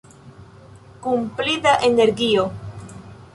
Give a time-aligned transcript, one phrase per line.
[1.03, 2.47] Kun pli da energio!